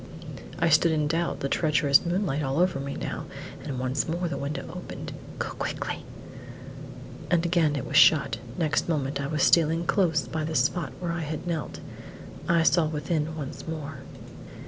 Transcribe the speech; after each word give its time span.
I 0.57 0.69
stood 0.69 0.91
in 0.91 1.05
doubt, 1.07 1.41
the 1.41 1.47
treacherous 1.47 2.03
moonlight 2.03 2.41
all 2.41 2.57
over 2.57 2.79
me 2.79 2.95
now, 2.95 3.25
and 3.63 3.77
once 3.79 4.09
more 4.09 4.27
the 4.27 4.35
window 4.35 4.63
opened. 4.75 5.13
"Go 5.37 5.49
quickly!" 5.51 6.03
And 7.29 7.45
again 7.45 7.75
it 7.75 7.85
was 7.85 7.97
shut; 7.97 8.39
next 8.57 8.89
moment 8.89 9.21
I 9.21 9.27
was 9.27 9.43
stealing 9.43 9.85
close 9.85 10.27
by 10.27 10.43
the 10.43 10.55
spot 10.55 10.91
where 10.99 11.11
I 11.11 11.21
had 11.21 11.45
knelt. 11.45 11.81
I 12.49 12.63
saw 12.63 12.87
within 12.87 13.35
once 13.37 13.67
more. 13.67 13.99